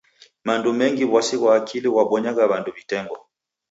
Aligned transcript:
Mando 0.45 0.69
mengi 0.79 1.03
w'asi 1.11 1.35
ghwa 1.39 1.51
akili 1.57 1.87
ghwabonyagha 1.91 2.43
w'andu 2.49 2.69
w'itengo. 2.75 3.15